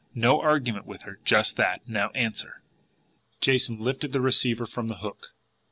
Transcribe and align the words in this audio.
No 0.15 0.39
argument 0.41 0.87
with 0.87 1.03
her 1.03 1.19
just 1.23 1.57
that. 1.57 1.87
Now, 1.87 2.09
answer!" 2.15 2.63
Jason 3.39 3.79
lifted 3.79 4.13
the 4.13 4.19
receiver 4.19 4.65
from 4.65 4.87
the 4.87 4.95
hook. 4.97 5.35